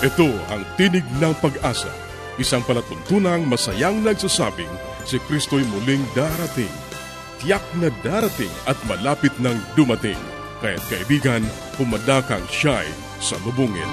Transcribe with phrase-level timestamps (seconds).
[0.00, 1.92] Ito ang Tinig ng Pag-asa,
[2.40, 4.72] isang palatuntunang masayang nagsasabing
[5.04, 6.72] si Kristo'y muling darating.
[7.36, 10.16] Tiyak na darating at malapit nang dumating.
[10.64, 11.44] Kaya't kaibigan,
[11.76, 12.88] pumadakang siya'y
[13.20, 13.92] sa lubungin.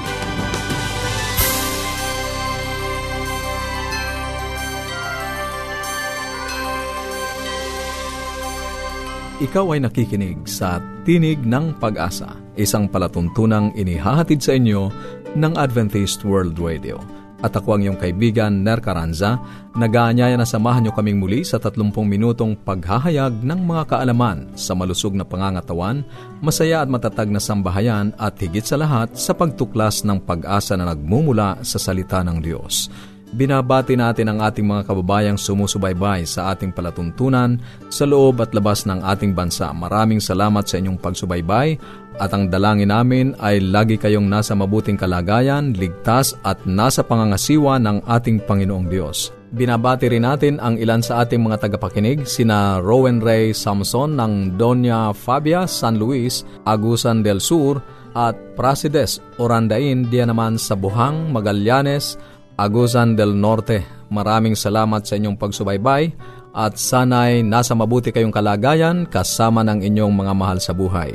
[9.37, 14.89] Ikaw ay nakikinig sa Tinig ng Pag-asa, isang palatuntunang inihahatid sa inyo
[15.35, 17.01] ng Adventist World Radio.
[17.45, 19.37] At ako ang iyong kaibigan, Ner Caranza,
[19.77, 25.13] nag-aanyaya na samahan niyo kaming muli sa 30 minutong paghahayag ng mga kaalaman sa malusog
[25.13, 26.01] na pangangatawan,
[26.41, 31.61] masaya at matatag na sambahayan at higit sa lahat sa pagtuklas ng pag-asa na nagmumula
[31.61, 32.89] sa salita ng Diyos.
[33.27, 37.59] Binabati natin ang ating mga kababayang sumusubaybay sa ating palatuntunan
[37.91, 39.67] sa loob at labas ng ating bansa.
[39.75, 41.75] Maraming salamat sa inyong pagsubaybay
[42.17, 48.05] at ang dalangin namin ay lagi kayong nasa mabuting kalagayan, ligtas at nasa pangangasiwa ng
[48.05, 49.33] ating Panginoong Diyos.
[49.47, 55.15] Binabati rin natin ang ilan sa ating mga tagapakinig, sina Rowan Ray Samson ng Doña
[55.15, 57.79] Fabia San Luis, Agusan del Sur
[58.11, 62.19] at Prasides Orandain diya naman sa Buhang, Magallanes,
[62.59, 63.85] Agusan del Norte.
[64.11, 66.11] Maraming salamat sa inyong pagsubaybay
[66.57, 71.13] at sana'y nasa mabuti kayong kalagayan kasama ng inyong mga mahal sa buhay.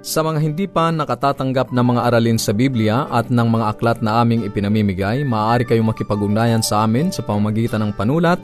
[0.00, 4.24] Sa mga hindi pa nakatatanggap ng mga aralin sa Biblia at ng mga aklat na
[4.24, 8.40] aming ipinamimigay, maaari kayong makipag-ugnayan sa amin sa pamamagitan ng panulat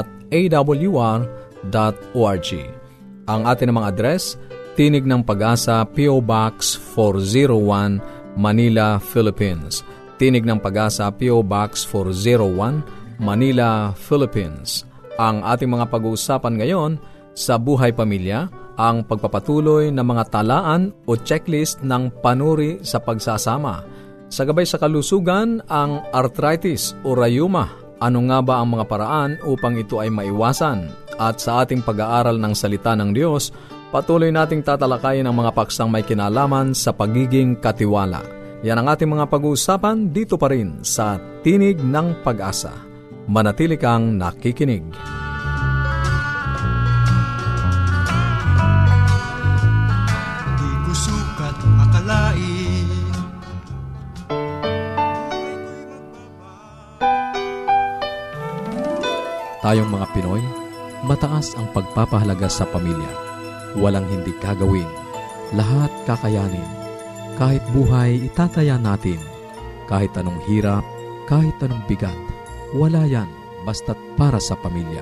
[3.29, 4.35] Ang ating namang address,
[4.74, 6.18] Tinig ng Pag-asa, P.O.
[6.18, 8.01] Box 401,
[8.34, 9.85] Manila, Philippines.
[10.18, 11.46] Tinig ng Pag-asa, P.O.
[11.46, 12.81] Box 401,
[13.22, 14.81] Manila, Philippines.
[15.22, 16.91] Ang ating mga pag-uusapan ngayon
[17.38, 18.50] sa buhay pamilya,
[18.81, 23.85] ang pagpapatuloy ng mga talaan o checklist ng panuri sa pagsasama.
[24.34, 27.82] Sa gabay sa kalusugan, ang arthritis o rayuma.
[28.03, 30.91] Ano nga ba ang mga paraan upang ito ay maiwasan?
[31.16, 33.56] At sa ating pag-aaral ng salita ng Diyos,
[33.96, 38.19] patuloy nating tatalakayin ang mga paksang may kinalaman sa pagiging katiwala.
[38.59, 41.16] Yan ang ating mga pag-uusapan dito pa rin sa
[41.47, 42.75] Tinig ng Pag-asa.
[43.31, 44.84] Manatili kang nakikinig.
[59.63, 60.44] Tayong mga Pinoy,
[61.07, 63.07] mataas ang pagpapahalaga sa pamilya.
[63.79, 64.91] Walang hindi kagawin.
[65.56, 66.68] Lahat kakayanin.
[67.40, 69.16] Kahit buhay, itataya natin.
[69.88, 70.84] Kahit anong hirap,
[71.31, 72.12] kahit anong bigat.
[72.75, 73.31] Wala yan,
[73.63, 75.00] basta't para sa pamilya.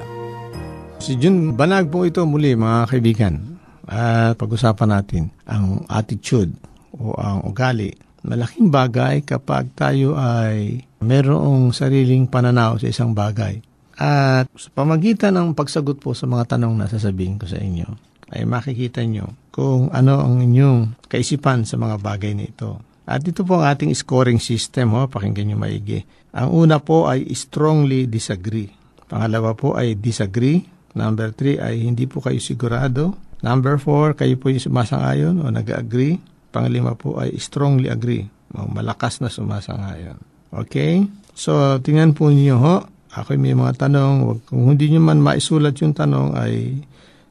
[1.02, 3.58] Si Jun Banag po ito muli mga kaibigan.
[3.90, 6.54] At pag-usapan natin ang attitude
[6.94, 7.98] o ang ugali.
[8.22, 15.58] Malaking bagay kapag tayo ay merong sariling pananaw sa isang bagay at sa pamagitan ng
[15.58, 17.88] pagsagot po sa mga tanong na sasabihin ko sa inyo,
[18.32, 22.80] ay makikita nyo kung ano ang inyong kaisipan sa mga bagay na ito.
[23.04, 26.00] At ito po ang ating scoring system, ho, pakinggan nyo maigi.
[26.32, 28.72] Ang una po ay strongly disagree.
[29.12, 30.64] Pangalawa po ay disagree.
[30.96, 33.20] Number three ay hindi po kayo sigurado.
[33.44, 36.22] Number four, kayo po yung sumasangayon o nag-agree.
[36.56, 38.32] Panglima po ay strongly agree.
[38.54, 40.16] Malakas na sumasangayon.
[40.52, 41.04] Okay?
[41.36, 42.76] So, tingnan po niyo ho,
[43.12, 44.44] ako may mga tanong.
[44.48, 46.80] Kung hindi nyo man maisulat yung tanong, ay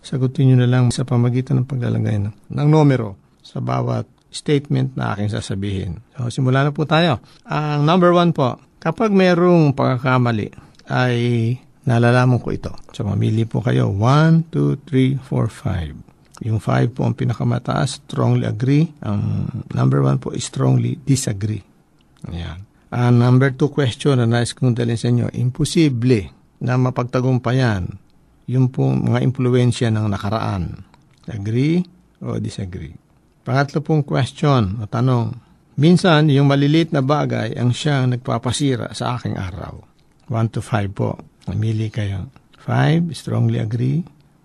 [0.05, 5.33] sagutin nyo na lang sa pamagitan ng paglalagay ng, numero sa bawat statement na aking
[5.33, 5.93] sasabihin.
[6.15, 7.19] So, simula na po tayo.
[7.49, 10.55] Ang number one po, kapag mayroong pagkakamali,
[10.91, 11.17] ay
[11.83, 12.73] nalalaman ko ito.
[12.95, 13.91] So, mamili po kayo.
[13.91, 16.47] 1, 2, 3, 4, 5.
[16.47, 18.89] Yung 5 po ang pinakamataas, strongly agree.
[19.05, 21.61] Ang number 1 po strongly disagree.
[22.31, 22.70] Ayan.
[22.91, 26.27] Uh, number two question na nais kong dalhin sa inyo, imposible
[26.59, 27.87] na mapagtagumpayan
[28.51, 30.83] yung po mga impluensya ng nakaraan.
[31.31, 31.87] Agree
[32.19, 32.91] o disagree?
[33.47, 35.39] Pangatlo pong question o tanong.
[35.79, 39.81] Minsan, yung maliliit na bagay ang siyang nagpapasira sa aking araw.
[40.27, 41.15] 1 to 5 po.
[41.47, 42.27] Mamili kayo.
[42.67, 44.03] 5, strongly agree.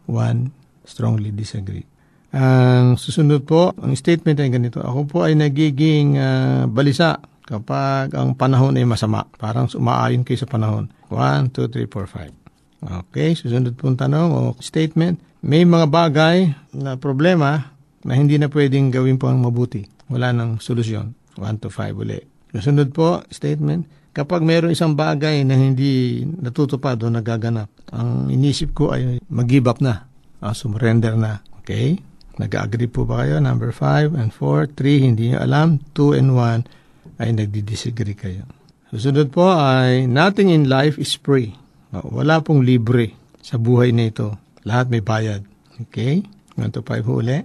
[0.08, 1.84] 1, strongly disagree.
[2.32, 4.80] Ang susunod po, ang statement ay ganito.
[4.80, 9.30] Ako po ay nagiging uh, balisa kapag ang panahon ay masama.
[9.38, 10.90] Parang umaayon kayo sa panahon.
[11.14, 12.46] 1, 2, 3, 4, 5.
[12.86, 15.22] Okay, susunod po tanong o statement.
[15.46, 16.38] May mga bagay
[16.74, 19.86] na problema na hindi na pwedeng gawin po ang mabuti.
[20.10, 21.14] Wala nang solusyon.
[21.38, 22.22] 1 to 5 uli.
[22.50, 28.96] Kasunod po, statement, kapag mayroon isang bagay na hindi natutupad o nagaganap, ang inisip ko
[28.96, 30.08] ay mag-give up na,
[30.42, 31.42] uh, sumurrender na.
[31.62, 32.00] Okay?
[32.40, 33.42] Nag-agree po ba kayo?
[33.44, 36.85] Number 5 and 4, 3, hindi nyo alam, 2 and 1
[37.20, 38.44] ay nagdi-disagree kayo.
[38.92, 41.56] Susunod po ay, nothing in life is free.
[41.92, 44.36] Wala pong libre sa buhay na ito.
[44.68, 45.44] Lahat may bayad.
[45.88, 46.24] Okay?
[46.56, 47.40] 1 to 5 uli.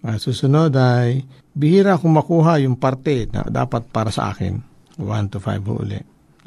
[0.00, 4.60] Uh, susunod ay, bihira kung makuha yung parte na dapat para sa akin.
[4.96, 6.00] 1 to 5 po uli.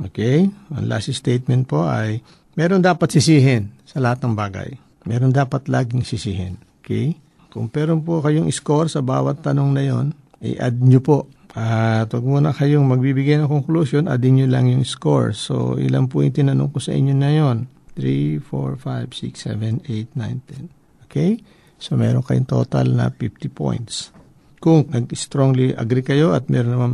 [0.09, 0.49] Okay?
[0.73, 2.21] Ang last statement po ay,
[2.57, 4.69] meron dapat sisihin sa lahat ng bagay.
[5.05, 6.57] Meron dapat laging sisihin.
[6.81, 7.17] Okay?
[7.53, 11.29] Kung meron po kayong score sa bawat tanong na yon, i-add nyo po.
[11.53, 15.37] At huwag muna kayong magbibigay ng conclusion, addin nyo lang yung score.
[15.37, 17.69] So, ilan po yung tinanong ko sa inyo na yon?
[17.93, 21.05] 3, 4, 5, 6, 7, 8, 9, 10.
[21.05, 21.31] Okay?
[21.77, 24.09] So, meron kayong total na 50 points.
[24.57, 26.93] Kung nag-strongly agree kayo at meron naman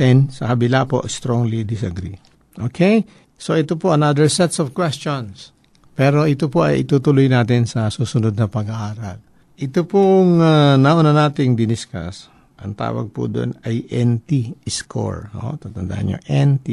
[0.00, 2.16] 10 sa kabila po, strongly disagree.
[2.56, 3.04] Okay?
[3.40, 5.56] So ito po another sets of questions.
[5.96, 9.16] Pero ito po ay itutuloy natin sa susunod na pag-aaral.
[9.60, 12.28] Ito pong uh, nauna nating diniscuss,
[12.60, 15.32] ang tawag po doon ay NT score.
[15.36, 16.68] O, tatandaan nyo, NT.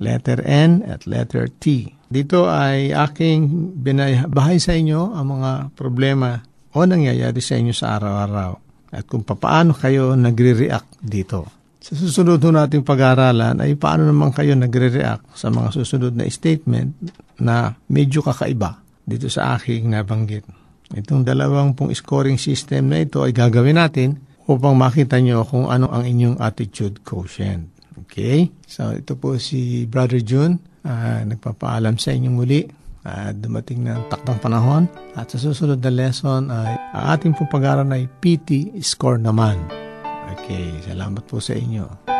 [0.00, 1.92] Letter N at letter T.
[2.10, 6.40] Dito ay aking binabahay sa inyo ang mga problema
[6.72, 8.52] o nangyayari sa inyo sa araw-araw
[8.90, 11.46] at kung paano kayo nagre-react dito.
[11.80, 16.96] Sa susunod nating pag-aaralan ay paano naman kayo nagre-react sa mga susunod na statement
[17.38, 20.44] na medyo kakaiba dito sa aking nabanggit.
[20.90, 24.18] Itong dalawang pong scoring system na ito ay gagawin natin
[24.50, 27.70] upang makita nyo kung ano ang inyong attitude quotient.
[28.06, 28.50] Okay?
[28.66, 30.58] So ito po si Brother June.
[30.80, 32.64] Uh, nagpapaalam sa inyong muli
[33.04, 34.88] uh, dumating ng takdang panahon.
[35.16, 39.60] At sa susunod na lesson ay ang ating pong pag ay PT score naman.
[40.36, 42.19] Okay, salamat po sa inyo.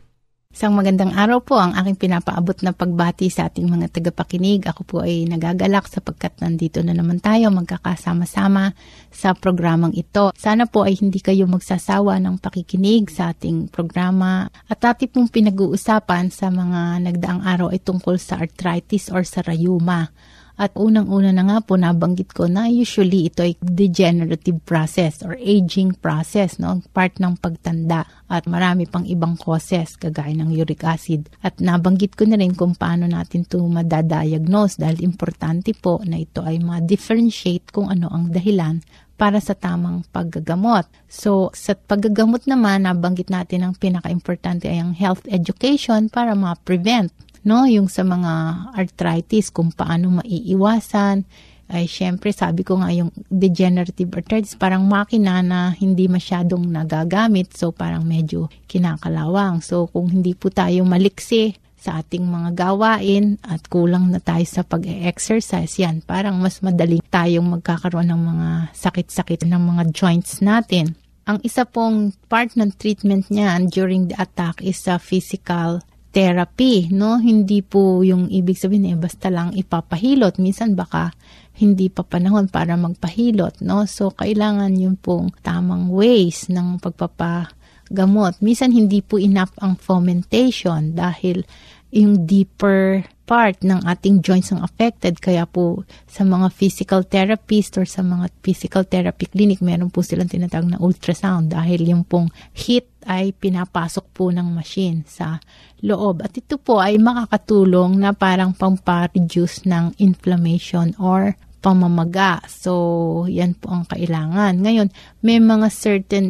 [0.51, 4.67] Isang magandang araw po ang aking pinapaabot na pagbati sa ating mga tagapakinig.
[4.67, 8.75] Ako po ay nagagalak sapagkat nandito na naman tayo magkakasama-sama
[9.07, 10.35] sa programang ito.
[10.35, 16.27] Sana po ay hindi kayo magsasawa ng pakikinig sa ating programa at ating pong pinag-uusapan
[16.27, 20.11] sa mga nagdaang araw ay tungkol sa arthritis or sa rayuma.
[20.59, 25.95] At unang-una na nga po nabanggit ko na usually ito ay degenerative process or aging
[25.99, 26.83] process, no?
[26.91, 31.31] part ng pagtanda at marami pang ibang causes kagaya ng uric acid.
[31.43, 36.43] At nabanggit ko na rin kung paano natin ito madadiagnose dahil importante po na ito
[36.43, 38.79] ay ma-differentiate kung ano ang dahilan
[39.21, 40.89] para sa tamang paggagamot.
[41.05, 47.13] So, sa paggagamot naman, nabanggit natin ang pinaka-importante ay ang health education para ma-prevent
[47.45, 47.65] no?
[47.65, 48.31] Yung sa mga
[48.73, 51.25] arthritis, kung paano maiiwasan.
[51.71, 57.55] Ay, syempre, sabi ko nga yung degenerative arthritis, parang makina na hindi masyadong nagagamit.
[57.55, 59.63] So, parang medyo kinakalawang.
[59.63, 64.67] So, kung hindi po tayo maliksi sa ating mga gawain at kulang na tayo sa
[64.67, 70.93] pag-exercise, yan, parang mas madali tayong magkakaroon ng mga sakit-sakit ng mga joints natin.
[71.25, 75.79] Ang isa pong part ng treatment niyan during the attack is sa physical
[76.11, 77.17] therapy, no?
[77.17, 80.37] Hindi po yung ibig sabihin eh, basta lang ipapahilot.
[80.37, 81.15] Minsan baka
[81.57, 83.87] hindi pa panahon para magpahilot, no?
[83.87, 88.43] So, kailangan yung pong tamang ways ng pagpapagamot.
[88.43, 91.47] Minsan hindi po enough ang fomentation dahil
[91.91, 95.19] yung deeper part ng ating joints ang affected.
[95.23, 100.27] Kaya po sa mga physical therapist or sa mga physical therapy clinic, meron po silang
[100.27, 105.39] tinatawag na ultrasound dahil yung pong heat ay pinapasok po ng machine sa
[105.79, 106.23] loob.
[106.27, 112.41] At ito po ay makakatulong na parang pampa-reduce ng inflammation or pamamaga.
[112.49, 114.59] So, yan po ang kailangan.
[114.65, 114.89] Ngayon,
[115.21, 116.25] may mga certain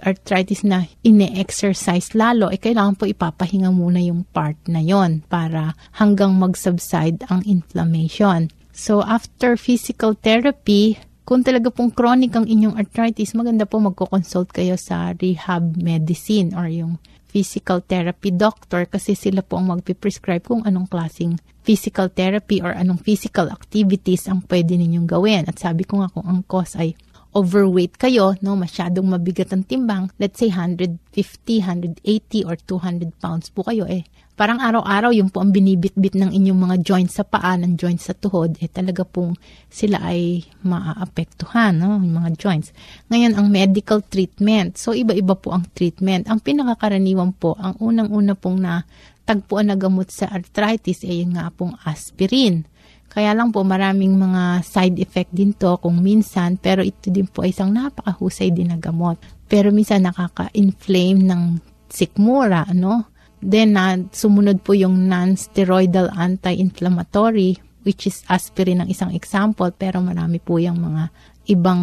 [0.00, 6.38] arthritis na ine-exercise lalo, eh kailangan po ipapahinga muna yung part na yon para hanggang
[6.38, 8.54] mag-subside ang inflammation.
[8.70, 14.80] So, after physical therapy, kung talaga pong chronic ang inyong arthritis, maganda po magko-consult kayo
[14.80, 16.96] sa rehab medicine or yung
[17.28, 23.04] physical therapy doctor kasi sila po ang magpiprescribe kung anong klaseng physical therapy or anong
[23.04, 25.44] physical activities ang pwede ninyong gawin.
[25.44, 26.96] At sabi ko nga kung ang cause ay
[27.36, 33.68] overweight kayo, no, masyadong mabigat ang timbang, let's say 150, 180 or 200 pounds po
[33.68, 34.08] kayo eh.
[34.38, 38.14] Parang araw-araw yung po ang binibit-bit ng inyong mga joints sa paa, ng joints sa
[38.14, 39.34] tuhod, eh talaga pong
[39.66, 42.70] sila ay maaapektuhan, no, yung mga joints.
[43.10, 44.78] Ngayon, ang medical treatment.
[44.78, 46.30] So, iba-iba po ang treatment.
[46.30, 48.86] Ang pinakakaraniwan po, ang unang-una pong na
[49.26, 52.62] tagpuan na gamot sa arthritis ay yung nga pong aspirin.
[53.10, 57.42] Kaya lang po maraming mga side effect din to kung minsan pero ito din po
[57.42, 59.18] ay isang napakahusay din na gamot.
[59.50, 61.42] Pero minsan nakaka-inflame ng
[61.90, 63.17] sikmura, ano?
[63.38, 70.42] Then na sumunod po yung non-steroidal anti-inflammatory which is aspirin ang isang example pero marami
[70.42, 71.08] po yung mga
[71.48, 71.82] ibang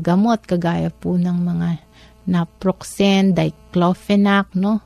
[0.00, 1.68] gamot kagaya po ng mga
[2.30, 4.80] naproxen, diclofenac, no?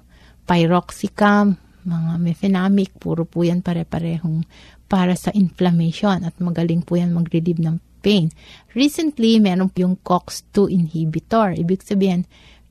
[0.47, 4.47] pyroxicam, mga mefenamic, puro po yan pare-parehong
[4.87, 8.31] para sa inflammation at magaling po yan mag-relieve ng pain.
[8.75, 11.59] Recently, meron po yung COX-2 inhibitor.
[11.59, 12.23] Ibig sabihin,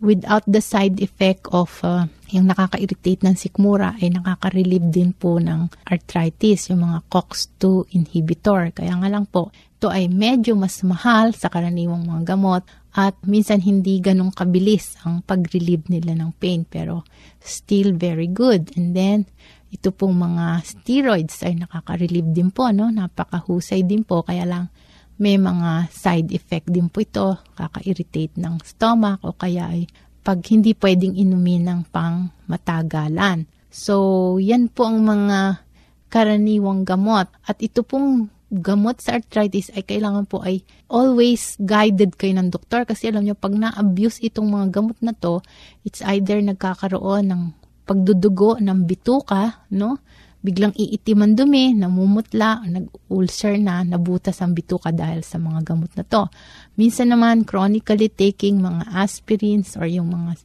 [0.05, 5.73] without the side effect of uh, yung nakaka-irritate ng sikmura ay nakaka-relieve din po ng
[5.89, 8.69] arthritis, yung mga COX-2 inhibitor.
[8.69, 9.49] Kaya nga lang po,
[9.81, 12.61] ito ay medyo mas mahal sa karaniwang mga gamot
[12.95, 17.03] at minsan hindi ganong kabilis ang pag-relieve nila ng pain pero
[17.43, 18.71] still very good.
[18.77, 19.27] And then,
[19.73, 22.87] ito pong mga steroids ay nakaka-relieve din po, no?
[22.87, 24.71] Napakahusay din po, kaya lang
[25.15, 29.87] may mga side effect din po ito, kaka-irritate ng stomach o kaya ay
[30.25, 33.45] pag hindi pwedeng inumin ng pang matagalan.
[33.69, 35.61] So, yan po ang mga
[36.09, 37.29] karaniwang gamot.
[37.45, 42.87] At ito pong gamot sa arthritis ay kailangan po ay always guided kayo ng doktor
[42.87, 45.43] kasi alam nyo, pag na-abuse itong mga gamot na to,
[45.83, 47.41] it's either nagkakaroon ng
[47.85, 50.01] pagdudugo ng bituka, no?
[50.45, 56.05] Biglang iitim ang dumi, namumutla, nag-ulcer na, nabutas ang bituka dahil sa mga gamot na
[56.05, 56.29] to.
[56.77, 60.37] Minsan naman, chronically taking mga aspirins or yung mga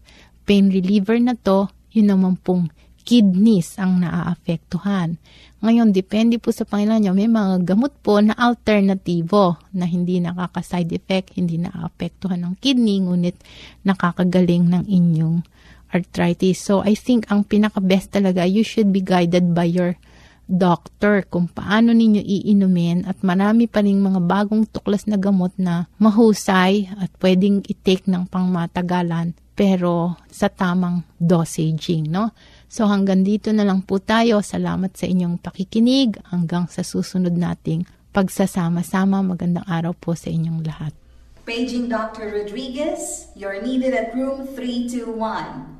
[0.49, 2.73] pain reliever na to, yun naman pong
[3.05, 5.21] kidneys ang naaapektuhan.
[5.61, 10.89] Ngayon, depende po sa Panginoon nyo, may mga gamot po na alternatibo na hindi nakaka-side
[10.97, 13.37] effect, hindi naaapektuhan ng kidney, ngunit
[13.85, 15.45] nakakagaling ng inyong
[15.91, 16.63] arthritis.
[16.63, 19.99] So, I think ang pinaka-best talaga, you should be guided by your
[20.51, 25.87] doctor kung paano ninyo iinumin at marami pa rin mga bagong tuklas na gamot na
[26.03, 32.35] mahusay at pwedeng i-take ng pangmatagalan pero sa tamang dosaging, no?
[32.67, 34.41] So hanggang dito na lang po tayo.
[34.41, 36.17] Salamat sa inyong pakikinig.
[36.33, 37.85] Hanggang sa susunod nating
[38.17, 39.21] pagsasama-sama.
[39.21, 40.97] Magandang araw po sa inyong lahat.
[41.45, 42.41] Paging Dr.
[42.41, 45.80] Rodriguez, you're needed at room 321.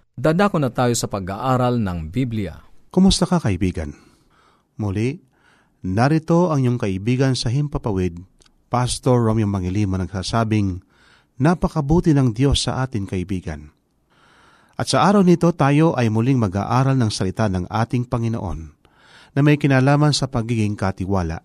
[0.21, 2.61] Dadako na tayo sa pag-aaral ng Biblia.
[2.93, 3.97] Kumusta ka kaibigan?
[4.77, 5.17] Muli,
[5.81, 8.21] narito ang iyong kaibigan sa Himpapawid,
[8.69, 10.77] Pastor Romeo Mangilima nagsasabing,
[11.41, 13.73] Napakabuti ng Diyos sa atin kaibigan.
[14.77, 18.59] At sa araw nito tayo ay muling mag-aaral ng salita ng ating Panginoon
[19.33, 21.41] na may kinalaman sa pagiging katiwala.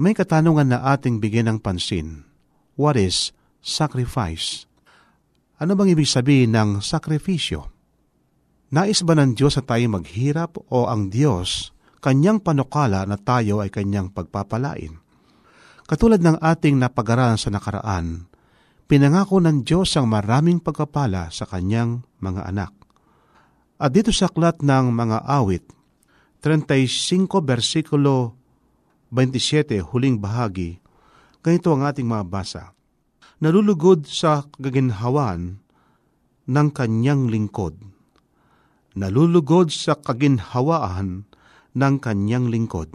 [0.00, 2.24] May katanungan na ating bigyan ng pansin.
[2.80, 4.69] What is sacrifice?
[5.60, 7.68] Ano bang ibig sabihin ng sakripisyo?
[8.72, 13.68] Nais ba ng Diyos na tayo maghirap o ang Diyos kanyang panukala na tayo ay
[13.68, 14.96] kanyang pagpapalain?
[15.84, 18.24] Katulad ng ating napag-aralan sa nakaraan,
[18.88, 22.72] pinangako ng Diyos ang maraming pagkapala sa kanyang mga anak.
[23.76, 25.68] At dito sa aklat ng mga awit,
[26.40, 28.32] 35 versikulo
[29.12, 30.80] 27, huling bahagi,
[31.44, 32.72] ganito ang ating mabasa.
[33.40, 35.64] Nalulugod sa kaginhawan
[36.44, 37.76] ng kanyang lingkod.
[38.94, 41.24] Nalulugod sa kaginhawaan
[41.72, 42.92] ng kanyang lingkod.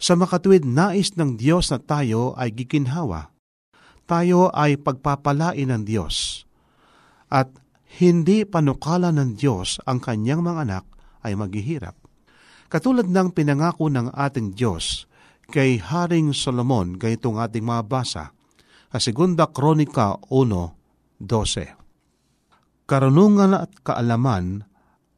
[0.00, 3.30] Sa makatuwid nais ng Diyos na tayo ay giginhawa
[4.10, 6.42] tayo ay pagpapalain ng Diyos.
[7.30, 7.54] At
[8.02, 10.84] hindi panukala ng Diyos ang kanyang mga anak
[11.22, 11.94] ay maghihirap.
[12.66, 15.06] Katulad ng pinangako ng ating Diyos
[15.54, 18.34] kay Haring Solomon, ganitong ating mabasa,
[18.90, 21.78] sa Segunda Kronika 1.12.
[22.90, 24.66] Karunungan at kaalaman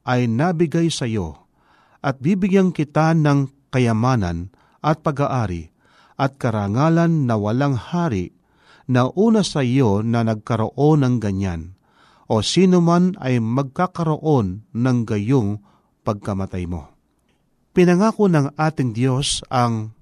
[0.04, 1.48] ay nabigay sa iyo
[2.04, 4.52] at bibigyan kita ng kayamanan
[4.84, 5.72] at pag-aari
[6.20, 8.36] at karangalan na walang hari
[8.92, 11.80] na una sa iyo na nagkaroon ng ganyan,
[12.28, 15.64] o sino man ay magkakaroon ng gayong
[16.04, 16.92] pagkamatay mo.
[17.72, 19.96] Pinangako ng ating Diyos ang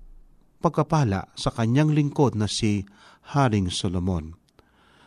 [0.59, 2.83] pagkapala sa kanyang lingkod na si
[3.23, 4.37] Haring Solomon.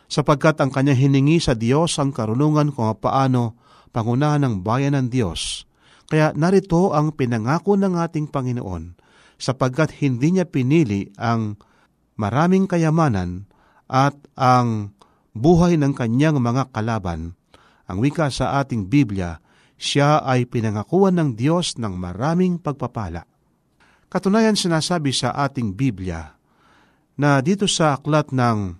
[0.06, 3.58] Sapagkat ang kanyang hiningi sa Diyos ang karunungan kung paano
[3.90, 5.64] pangunahan ng bayan ng Diyos.
[6.06, 9.00] Kaya narito ang pinangako ng ating Panginoon
[9.40, 11.58] sapagkat hindi niya pinili ang
[12.14, 13.50] maraming kayamanan
[13.90, 14.94] at ang
[15.34, 17.34] buhay ng kanyang mga kalaban.
[17.84, 19.42] Ang wika sa ating Biblia,
[19.76, 23.26] siya ay pinangakuan ng Diyos ng maraming pagpapala.
[24.08, 26.33] Katunayan sinasabi sa ating Biblia
[27.14, 28.78] na dito sa aklat ng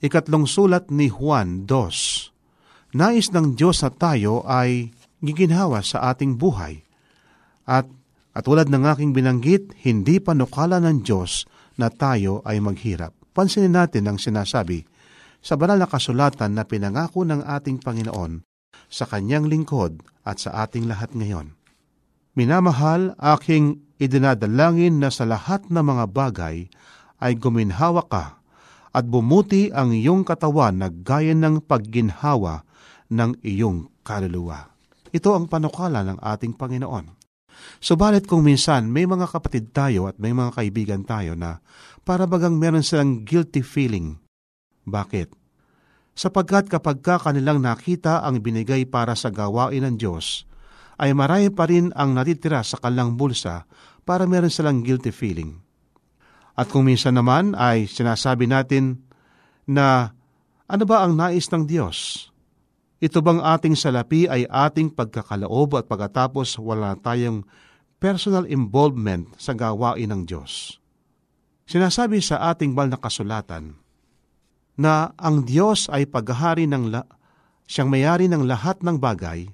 [0.00, 4.92] ikatlong sulat ni Juan 2, nais ng Diyos na tayo ay
[5.24, 6.84] giginhawa sa ating buhay.
[7.64, 7.88] At
[8.34, 11.46] at tulad ng aking binanggit, hindi panukala ng Diyos
[11.78, 13.14] na tayo ay maghirap.
[13.30, 14.82] Pansinin natin ang sinasabi
[15.38, 18.42] sa banal na kasulatan na pinangako ng ating Panginoon
[18.90, 21.54] sa kanyang lingkod at sa ating lahat ngayon.
[22.34, 26.66] Minamahal, aking idinadalangin na sa lahat ng mga bagay
[27.24, 28.44] ay guminhawa ka
[28.94, 32.62] at bumuti ang iyong katawan na gaya ng pagginhawa
[33.08, 34.70] ng iyong kaluluwa.
[35.08, 37.24] Ito ang panukala ng ating Panginoon.
[37.80, 41.64] Subalit kung minsan may mga kapatid tayo at may mga kaibigan tayo na
[42.04, 44.20] para bagang meron silang guilty feeling.
[44.84, 45.32] Bakit?
[46.14, 50.46] Sapagkat kapag ka kanilang nakita ang binigay para sa gawain ng Diyos,
[51.00, 53.66] ay marami pa rin ang natitira sa kanilang bulsa
[54.06, 55.63] para meron silang guilty feeling.
[56.54, 59.02] At kung minsan naman ay sinasabi natin
[59.66, 60.14] na
[60.70, 62.30] ano ba ang nais ng Diyos?
[63.02, 67.44] Ito bang ating salapi ay ating pagkakalaob at pagkatapos wala tayong
[67.98, 70.78] personal involvement sa gawain ng Diyos?
[71.66, 73.74] Sinasabi sa ating bal na kasulatan
[74.78, 77.08] na ang Diyos ay paghahari ng la-
[77.64, 79.48] siyang mayari ng lahat ng bagay,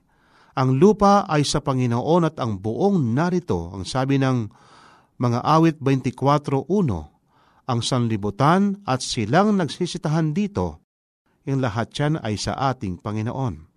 [0.58, 4.50] ang lupa ay sa Panginoon at ang buong narito, ang sabi ng
[5.20, 6.64] mga awit 24.1,
[7.68, 10.80] ang sanlibutan at silang nagsisitahan dito,
[11.44, 13.68] yung lahat yan ay sa ating Panginoon.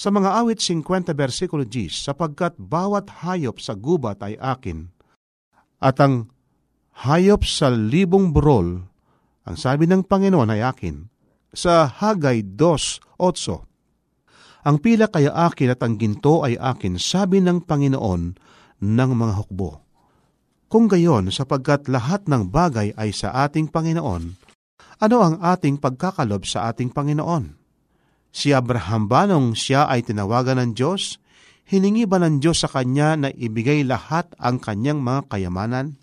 [0.00, 4.88] Sa mga awit 50 versikulo 10, sapagkat bawat hayop sa gubat ay akin,
[5.84, 6.32] at ang
[7.04, 8.88] hayop sa libong burol,
[9.44, 11.12] ang sabi ng Panginoon ay akin.
[11.52, 13.20] Sa Hagay 2.8,
[14.64, 18.22] ang pila kaya akin at ang ginto ay akin, sabi ng Panginoon
[18.80, 19.89] ng mga hukbo.
[20.70, 24.38] Kung gayon, sapagkat lahat ng bagay ay sa ating Panginoon,
[25.02, 27.58] ano ang ating pagkakalob sa ating Panginoon?
[28.30, 31.18] Si Abraham ba nung siya ay tinawagan ng Diyos,
[31.66, 35.98] hiningi ba ng Diyos sa kanya na ibigay lahat ang kanyang mga kayamanan?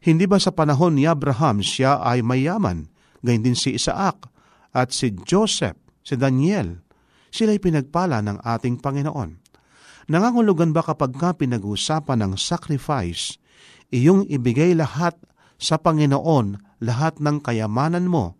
[0.00, 2.88] Hindi ba sa panahon ni Abraham siya ay mayaman,
[3.20, 4.24] gayon din si Isaac,
[4.72, 6.80] at si Joseph, si Daniel,
[7.28, 9.36] sila'y pinagpala ng ating Panginoon.
[10.08, 13.36] Nangangulugan ba kapag ka pinag-uusapan ng sacrifice,
[13.90, 15.14] iyong ibigay lahat
[15.56, 18.36] sa Panginoon, lahat ng kayamanan mo,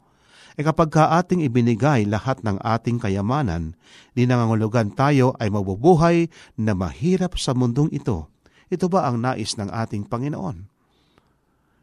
[0.57, 3.77] e kapag ka ating ibinigay lahat ng ating kayamanan,
[4.17, 8.29] di nangangulugan tayo ay mabubuhay na mahirap sa mundong ito.
[8.73, 10.67] Ito ba ang nais ng ating Panginoon?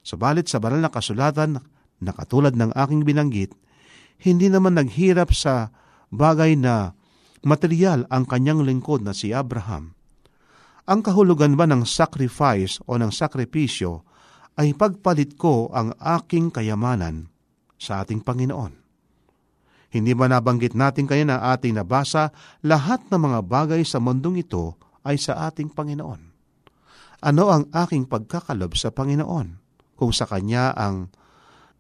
[0.03, 1.63] Subalit sa banal na kasulatan
[2.03, 3.55] na katulad ng aking binanggit,
[4.19, 5.71] hindi naman naghirap sa
[6.11, 6.91] bagay na
[7.43, 9.95] material ang kanyang lingkod na si Abraham.
[10.83, 14.03] Ang kahulugan ba ng sacrifice o ng sakripisyo
[14.59, 17.31] ay pagpalit ko ang aking kayamanan
[17.79, 18.83] sa ating Panginoon.
[19.93, 24.75] Hindi ba nabanggit natin kayo na ating nabasa, lahat ng mga bagay sa mundong ito
[25.07, 26.21] ay sa ating Panginoon.
[27.23, 29.47] Ano ang aking pagkakalob sa Panginoon?
[29.95, 31.13] Kung sa Kanya ang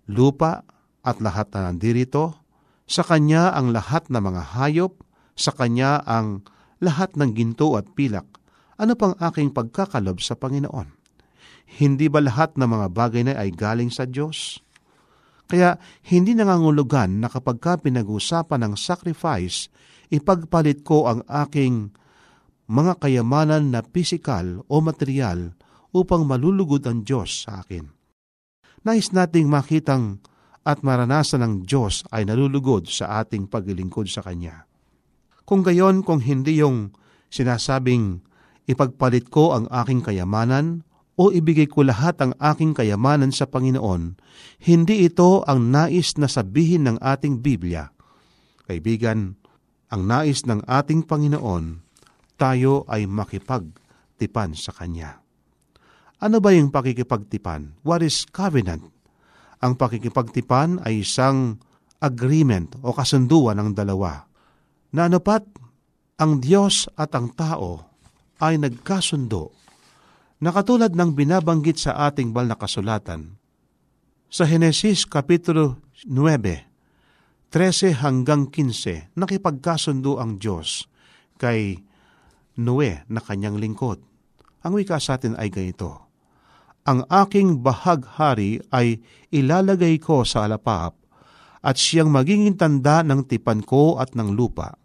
[0.07, 0.63] lupa
[1.03, 2.39] at lahat na nandirito,
[2.87, 5.03] sa Kanya ang lahat ng mga hayop,
[5.35, 6.47] sa Kanya ang
[6.79, 8.42] lahat ng ginto at pilak,
[8.77, 10.89] ano pang aking pagkakalob sa Panginoon?
[11.79, 14.61] Hindi ba lahat ng mga bagay na ay galing sa Diyos?
[15.49, 15.77] Kaya
[16.09, 19.69] hindi nangangulugan na kapag ka pinag-usapan ng sacrifice,
[20.09, 21.93] ipagpalit ko ang aking
[22.69, 25.53] mga kayamanan na pisikal o material
[25.93, 27.85] upang malulugod ang Diyos sa akin.
[28.83, 30.19] Nais nating makitang
[30.63, 34.63] at maranasan ng Diyos ay nalulugod sa ating paglilingkod sa Kanya.
[35.43, 36.95] Kung gayon, kung hindi yung
[37.27, 38.23] sinasabing
[38.69, 44.17] ipagpalit ko ang aking kayamanan o ibigay ko lahat ang aking kayamanan sa Panginoon,
[44.65, 47.93] hindi ito ang nais na sabihin ng ating Biblia.
[48.65, 49.37] Kaibigan,
[49.93, 51.85] ang nais ng ating Panginoon,
[52.33, 55.21] tayo ay makipagtipan sa Kanya.
[56.23, 57.83] Ano ba yung pakikipagtipan?
[57.85, 58.89] What is covenant?
[59.61, 61.61] Ang pakikipagtipan ay isang
[62.01, 64.25] agreement o kasunduan ng dalawa
[64.91, 65.45] na anupat
[66.17, 67.92] ang Diyos at ang tao
[68.43, 69.55] ay nagkasundo
[70.43, 73.39] na katulad ng binabanggit sa ating bal na kasulatan.
[74.27, 76.67] Sa Henesis Kapitulo 9,
[77.47, 80.89] 13 hanggang 15, nakipagkasundo ang Diyos
[81.39, 81.79] kay
[82.59, 84.03] Noe na kanyang lingkod.
[84.67, 86.11] Ang wika sa atin ay ganito,
[86.83, 88.99] Ang aking bahaghari ay
[89.31, 90.99] ilalagay ko sa alapaap
[91.63, 94.82] at siyang magiging tanda ng tipan ko at ng lupa.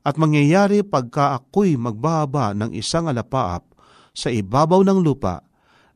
[0.00, 3.68] At mangyayari pagka ako'y magbaba ng isang alapaap
[4.16, 5.44] sa ibabaw ng lupa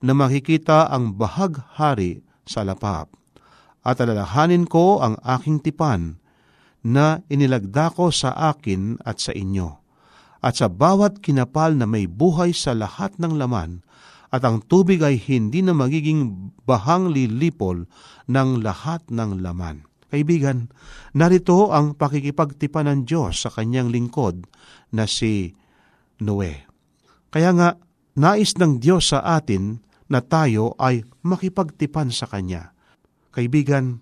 [0.04, 3.08] na makikita ang bahaghari sa lapap.
[3.84, 6.20] At alalahanin ko ang aking tipan
[6.84, 9.80] na inilagda ko sa akin at sa inyo.
[10.44, 13.80] At sa bawat kinapal na may buhay sa lahat ng laman,
[14.28, 17.88] at ang tubig ay hindi na magiging bahang lilipol
[18.28, 19.86] ng lahat ng laman.
[20.12, 20.72] Kaibigan,
[21.16, 24.44] narito ang pakikipagtipan ng Diyos sa kanyang lingkod
[24.92, 25.54] na si
[26.20, 26.66] Noe.
[27.30, 27.68] Kaya nga,
[28.14, 32.70] Nais ng Diyos sa atin na tayo ay makipagtipan sa Kanya.
[33.34, 33.98] Kaibigan,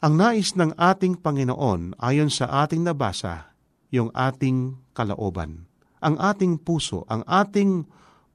[0.00, 3.52] ang nais ng ating Panginoon ayon sa ating nabasa,
[3.92, 5.68] yung ating kalaoban,
[6.00, 7.84] ang ating puso, ang ating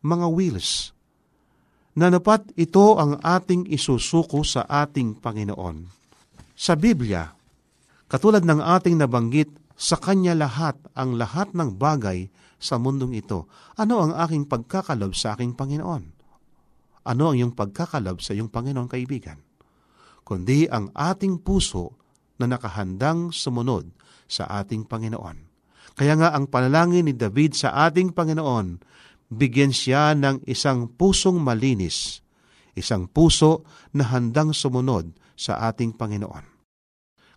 [0.05, 0.93] mga wills,
[1.97, 6.00] na napat ito ang ating isusuko sa ating Panginoon.
[6.61, 7.25] Sa Biblia,
[8.05, 12.29] katulad ng ating nabanggit, sa Kanya lahat ang lahat ng bagay
[12.61, 13.49] sa mundong ito.
[13.81, 16.03] Ano ang aking pagkakalob sa aking Panginoon?
[17.01, 19.41] Ano ang iyong pagkakalob sa iyong Panginoon kaibigan?
[20.21, 21.97] Kundi ang ating puso
[22.37, 23.89] na nakahandang sumunod
[24.29, 25.37] sa ating Panginoon.
[25.97, 28.77] Kaya nga ang panalangin ni David sa ating Panginoon,
[29.33, 32.21] bigyan siya ng isang pusong malinis,
[32.77, 33.65] isang puso
[33.97, 36.50] na handang sumunod sa ating Panginoon.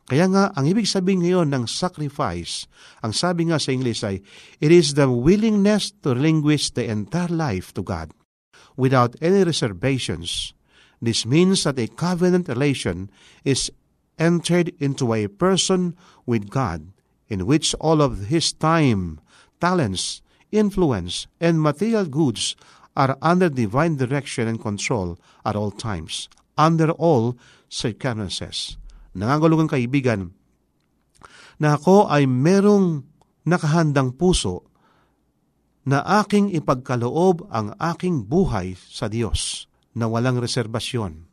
[0.04, 2.68] Kaya nga, ang ibig sabihin ngayon ng sacrifice,
[3.00, 4.20] ang sabi nga sa English ay,
[4.60, 8.12] it is the willingness to relinquish the entire life to God
[8.76, 10.52] without any reservations.
[11.00, 13.08] This means that a covenant relation
[13.48, 13.72] is
[14.20, 15.96] entered into a person
[16.28, 16.92] with God
[17.32, 19.24] in which all of his time,
[19.56, 20.20] talents,
[20.52, 22.56] influence, and material goods
[22.92, 25.16] are under divine direction and control
[25.48, 26.28] at all times,
[26.60, 27.40] under all
[27.72, 28.76] circumstances
[29.14, 30.34] nangangulugang kaibigan,
[31.62, 33.06] na ako ay merong
[33.46, 34.66] nakahandang puso
[35.84, 41.28] na aking ipagkaloob ang aking buhay sa Diyos na walang reserbasyon.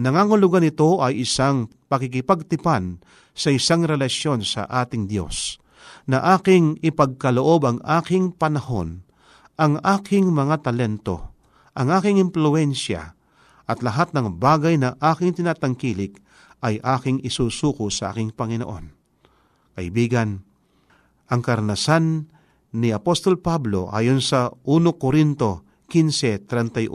[0.00, 3.04] Nangangulugan ito ay isang pakikipagtipan
[3.36, 5.60] sa isang relasyon sa ating Diyos
[6.08, 9.04] na aking ipagkaloob ang aking panahon,
[9.60, 11.36] ang aking mga talento,
[11.76, 13.12] ang aking impluensya,
[13.68, 16.18] at lahat ng bagay na aking tinatangkilik
[16.62, 18.94] ay aking isusuko sa aking Panginoon.
[19.74, 20.46] Kaibigan,
[21.28, 22.30] ang karnasan
[22.72, 26.88] ni Apostol Pablo ayon sa 1 Korinto 15.31,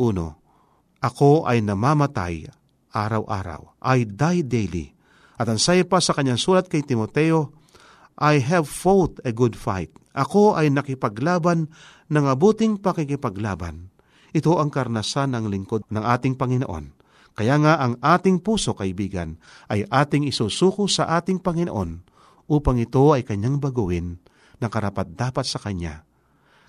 [1.04, 2.50] Ako ay namamatay
[2.90, 4.88] araw-araw, I die daily.
[5.38, 7.54] At ang saya pa sa kanyang sulat kay Timoteo,
[8.18, 9.94] I have fought a good fight.
[10.18, 11.70] Ako ay nakipaglaban
[12.10, 13.94] ng abuting pakikipaglaban.
[14.34, 16.97] Ito ang karnasan ng lingkod ng ating Panginoon.
[17.38, 19.38] Kaya nga ang ating puso, kaibigan,
[19.70, 22.02] ay ating isusuko sa ating Panginoon
[22.50, 24.18] upang ito ay kanyang baguhin
[24.58, 26.02] ng karapat dapat sa Kanya.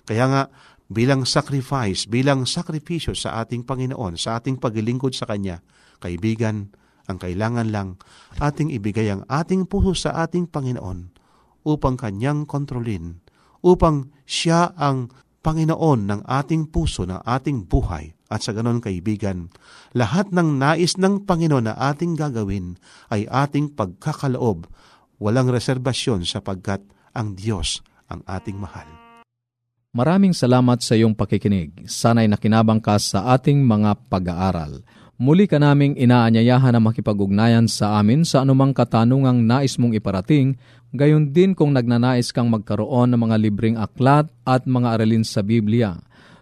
[0.05, 0.43] Kaya nga,
[0.85, 5.65] bilang sacrifice, bilang sakripisyo sa ating Panginoon, sa ating paglilingkod sa Kanya,
[5.97, 6.69] kaibigan,
[7.09, 7.97] ang kailangan lang
[8.37, 11.09] ating ibigay ang ating puso sa ating Panginoon
[11.65, 13.25] upang Kanyang kontrolin,
[13.65, 15.09] upang Siya ang
[15.41, 18.18] Panginoon ng ating puso, ng ating buhay.
[18.29, 19.49] At sa ganon kaibigan,
[19.97, 22.77] lahat ng nais ng Panginoon na ating gagawin
[23.09, 24.69] ay ating pagkakaloob,
[25.17, 26.85] walang reserbasyon sapagkat
[27.17, 28.85] ang Diyos ang ating mahal.
[29.89, 31.89] Maraming salamat sa iyong pakikinig.
[31.89, 34.85] Sana'y nakinabang ka sa ating mga pag-aaral.
[35.17, 40.55] Muli ka naming inaanyayahan na makipag-ugnayan sa amin sa anumang katanungang nais mong iparating,
[40.93, 45.97] gayon din kung nagnanais kang magkaroon ng mga libreng aklat at mga aralin sa Biblia.